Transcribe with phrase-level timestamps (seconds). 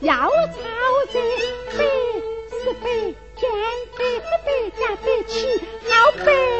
[0.00, 0.30] 要操
[1.10, 1.20] 着
[1.76, 1.84] 白
[2.50, 2.86] 是白，
[3.34, 3.50] 天
[3.96, 4.48] 白是白，
[4.78, 6.55] 加白起好白。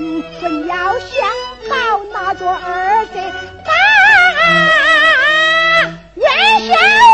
[0.00, 1.28] 你不要想
[1.68, 3.12] 到拿着儿子
[3.66, 3.70] 打
[6.14, 6.24] 袁
[6.66, 7.09] 小